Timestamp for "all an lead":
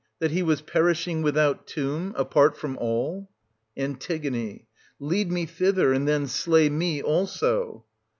2.79-5.31